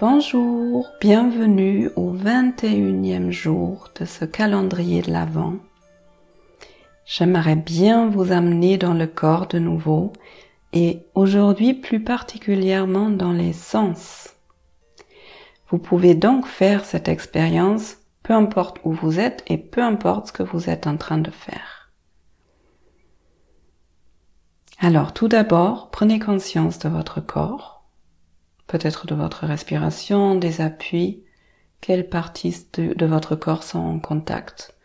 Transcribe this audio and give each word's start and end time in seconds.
Bonjour, 0.00 0.88
bienvenue 0.98 1.90
au 1.94 2.14
21e 2.14 3.30
jour 3.30 3.90
de 4.00 4.06
ce 4.06 4.24
calendrier 4.24 5.02
de 5.02 5.10
l'Avent. 5.10 5.56
J'aimerais 7.04 7.56
bien 7.56 8.08
vous 8.08 8.32
amener 8.32 8.78
dans 8.78 8.94
le 8.94 9.06
corps 9.06 9.46
de 9.46 9.58
nouveau 9.58 10.14
et 10.72 11.02
aujourd'hui 11.14 11.74
plus 11.74 12.02
particulièrement 12.02 13.10
dans 13.10 13.32
les 13.32 13.52
sens. 13.52 14.30
Vous 15.68 15.76
pouvez 15.76 16.14
donc 16.14 16.46
faire 16.46 16.86
cette 16.86 17.08
expérience 17.08 17.98
peu 18.22 18.32
importe 18.32 18.78
où 18.84 18.92
vous 18.92 19.20
êtes 19.20 19.44
et 19.48 19.58
peu 19.58 19.82
importe 19.82 20.28
ce 20.28 20.32
que 20.32 20.42
vous 20.42 20.70
êtes 20.70 20.86
en 20.86 20.96
train 20.96 21.18
de 21.18 21.30
faire. 21.30 21.90
Alors 24.78 25.12
tout 25.12 25.28
d'abord, 25.28 25.90
prenez 25.90 26.18
conscience 26.18 26.78
de 26.78 26.88
votre 26.88 27.20
corps 27.20 27.79
peut-être 28.70 29.08
de 29.08 29.16
votre 29.16 29.46
respiration, 29.46 30.36
des 30.36 30.60
appuis, 30.60 31.24
quelles 31.80 32.08
parties 32.08 32.68
de, 32.74 33.04
votre 33.04 33.34
corps 33.34 33.64
sont 33.64 33.80
en 33.80 33.98
contact 33.98 34.76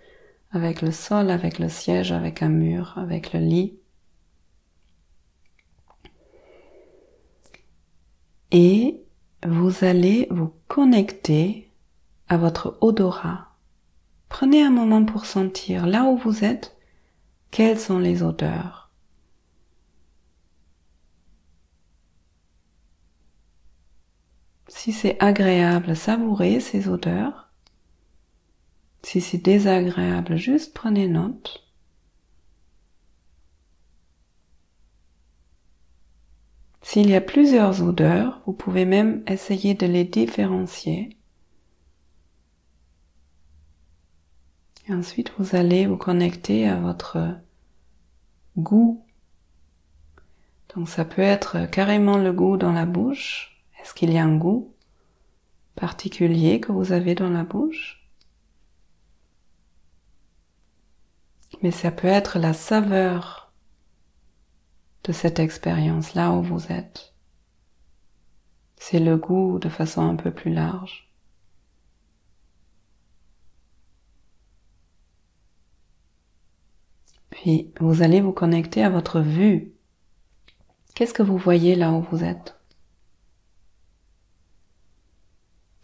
avec 0.51 0.81
le 0.81 0.91
sol, 0.91 1.29
avec 1.29 1.59
le 1.59 1.69
siège, 1.69 2.11
avec 2.11 2.41
un 2.41 2.49
mur, 2.49 2.95
avec 2.97 3.31
le 3.31 3.41
lit? 3.41 3.77
Et 8.51 9.03
vous 9.45 9.83
allez 9.83 10.27
vous 10.31 10.51
connecter 10.67 11.69
à 12.27 12.37
votre 12.37 12.79
odorat. 12.81 13.49
Prenez 14.29 14.63
un 14.63 14.71
moment 14.71 15.05
pour 15.05 15.27
sentir 15.27 15.85
là 15.85 16.05
où 16.05 16.17
vous 16.17 16.43
êtes, 16.43 16.75
quelles 17.51 17.79
sont 17.79 17.99
les 17.99 18.23
odeurs? 18.23 18.84
Si 24.85 24.91
c'est 24.91 25.17
agréable, 25.19 25.95
savourez 25.95 26.59
ces 26.59 26.89
odeurs. 26.89 27.49
Si 29.01 29.19
c'est 29.19 29.39
désagréable, 29.39 30.35
juste 30.35 30.75
prenez 30.75 31.07
note. 31.07 31.67
S'il 36.83 37.09
y 37.09 37.15
a 37.15 37.21
plusieurs 37.21 37.81
odeurs, 37.81 38.43
vous 38.45 38.53
pouvez 38.53 38.85
même 38.85 39.23
essayer 39.25 39.73
de 39.73 39.87
les 39.87 40.03
différencier. 40.03 41.17
Ensuite, 44.87 45.31
vous 45.39 45.55
allez 45.55 45.87
vous 45.87 45.97
connecter 45.97 46.69
à 46.69 46.75
votre 46.75 47.39
goût. 48.55 49.03
Donc 50.75 50.87
ça 50.89 51.05
peut 51.05 51.23
être 51.23 51.65
carrément 51.71 52.19
le 52.19 52.31
goût 52.31 52.57
dans 52.57 52.71
la 52.71 52.85
bouche, 52.85 53.63
est-ce 53.81 53.95
qu'il 53.95 54.13
y 54.13 54.19
a 54.19 54.23
un 54.23 54.37
goût? 54.37 54.74
Particulier 55.75 56.59
que 56.59 56.71
vous 56.71 56.91
avez 56.91 57.15
dans 57.15 57.29
la 57.29 57.43
bouche 57.43 58.05
Mais 61.61 61.71
ça 61.71 61.91
peut 61.91 62.07
être 62.07 62.37
la 62.39 62.53
saveur 62.53 63.51
de 65.03 65.11
cette 65.11 65.39
expérience 65.39 66.13
là 66.13 66.31
où 66.31 66.41
vous 66.41 66.71
êtes. 66.71 67.13
C'est 68.77 68.99
le 68.99 69.17
goût 69.17 69.59
de 69.59 69.69
façon 69.69 70.01
un 70.01 70.15
peu 70.15 70.31
plus 70.31 70.53
large. 70.53 71.09
Puis 77.29 77.71
vous 77.79 78.01
allez 78.01 78.21
vous 78.21 78.31
connecter 78.31 78.83
à 78.83 78.89
votre 78.89 79.19
vue. 79.19 79.73
Qu'est-ce 80.93 81.13
que 81.13 81.23
vous 81.23 81.37
voyez 81.37 81.75
là 81.75 81.91
où 81.91 82.01
vous 82.01 82.23
êtes? 82.23 82.55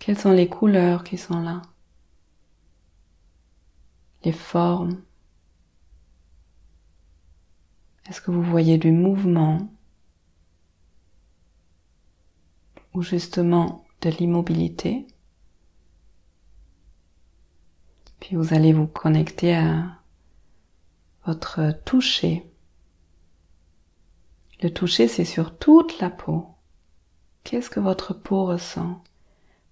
Quelles 0.02 0.18
sont 0.18 0.32
les 0.32 0.50
couleurs 0.50 1.04
qui 1.04 1.16
sont 1.16 1.40
là? 1.42 1.62
Les 4.24 4.32
formes? 4.32 5.00
Est-ce 8.10 8.20
que 8.20 8.32
vous 8.32 8.42
voyez 8.42 8.80
du 8.80 8.92
mouvement? 8.92 9.72
Ou 12.96 13.04
justement 13.04 13.86
de 14.02 14.10
l'immobilité? 14.10 15.06
Puis 18.22 18.36
vous 18.36 18.56
allez 18.56 18.74
vous 18.74 18.88
connecter 18.88 19.56
à 19.56 20.02
votre 21.28 21.80
toucher. 21.86 22.52
Le 24.64 24.74
toucher, 24.74 25.08
c'est 25.08 25.26
sur 25.26 25.60
toute 25.60 26.00
la 26.00 26.10
peau. 26.10 26.48
Qu'est-ce 27.44 27.70
que 27.70 27.80
votre 27.80 28.16
peau 28.16 28.48
ressent? 28.48 29.04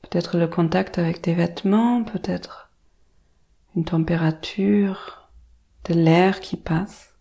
Peut-être 0.02 0.38
le 0.38 0.48
contact 0.48 0.98
avec 0.98 1.22
des 1.24 1.34
vêtements, 1.34 2.04
peut-être 2.04 2.72
une 3.76 3.86
température, 3.86 5.30
de 5.86 5.94
l'air 5.94 6.40
qui 6.40 6.58
passe. 6.58 7.16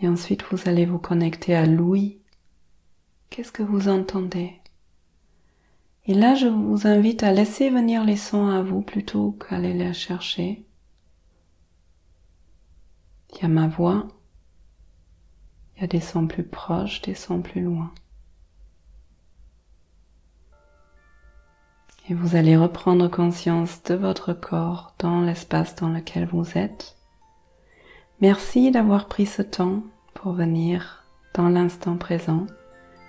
Et 0.00 0.08
ensuite, 0.08 0.42
vous 0.50 0.68
allez 0.68 0.86
vous 0.86 0.98
connecter 0.98 1.54
à 1.54 1.66
l'ouïe. 1.66 2.20
Qu'est-ce 3.30 3.52
que 3.52 3.62
vous 3.62 3.88
entendez? 3.88 4.60
Et 6.06 6.14
là, 6.14 6.34
je 6.34 6.46
vous 6.46 6.86
invite 6.86 7.22
à 7.22 7.32
laisser 7.32 7.70
venir 7.70 8.04
les 8.04 8.16
sons 8.16 8.48
à 8.48 8.62
vous 8.62 8.82
plutôt 8.82 9.32
qu'à 9.32 9.58
les 9.58 9.92
chercher. 9.92 10.64
Il 13.32 13.42
y 13.42 13.44
a 13.44 13.48
ma 13.48 13.66
voix, 13.66 14.06
il 15.76 15.82
y 15.82 15.84
a 15.84 15.88
des 15.88 16.00
sons 16.00 16.26
plus 16.26 16.44
proches, 16.44 17.02
des 17.02 17.14
sons 17.14 17.42
plus 17.42 17.60
loin. 17.60 17.92
Et 22.08 22.14
vous 22.14 22.36
allez 22.36 22.56
reprendre 22.56 23.08
conscience 23.08 23.82
de 23.82 23.94
votre 23.94 24.32
corps 24.32 24.94
dans 24.98 25.20
l'espace 25.20 25.74
dans 25.74 25.88
lequel 25.88 26.26
vous 26.26 26.56
êtes. 26.56 26.96
Merci 28.20 28.70
d'avoir 28.70 29.08
pris 29.08 29.26
ce 29.26 29.42
temps 29.42 29.82
pour 30.14 30.32
venir 30.32 31.04
dans 31.34 31.48
l'instant 31.48 31.96
présent. 31.96 32.46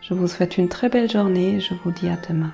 Je 0.02 0.14
vous 0.14 0.28
souhaite 0.28 0.58
une 0.58 0.70
très 0.70 0.90
belle 0.90 1.10
journée 1.10 1.56
et 1.56 1.60
je 1.60 1.74
vous 1.76 1.92
dis 1.92 2.10
à 2.10 2.18
demain. 2.28 2.54